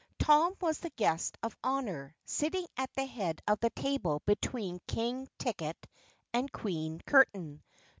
Tom 0.17 0.55
was 0.59 0.79
the 0.79 0.89
guest 0.89 1.37
of 1.43 1.55
honor, 1.63 2.15
sitting 2.25 2.65
at 2.75 2.91
the 2.95 3.05
head 3.05 3.39
of 3.47 3.59
the 3.59 3.69
table 3.69 4.23
between 4.25 4.79
King 4.87 5.27
Ticket 5.37 5.77
and 6.33 6.51
Queen 6.51 7.01
Curtain. 7.05 7.61